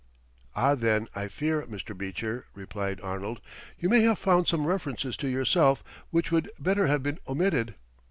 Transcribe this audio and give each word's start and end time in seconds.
"Ah, 0.55 0.73
then, 0.73 1.07
I 1.13 1.27
fear, 1.27 1.61
Mr. 1.67 1.95
Beecher," 1.95 2.47
replied 2.55 2.99
Arnold, 3.01 3.39
"you 3.79 3.87
may 3.87 4.01
have 4.01 4.17
found 4.17 4.47
some 4.47 4.65
references 4.65 5.15
to 5.17 5.27
yourself 5.27 5.83
which 6.09 6.31
would 6.31 6.49
better 6.59 6.87
have 6.87 7.03
been 7.03 7.19
omitted." 7.29 7.75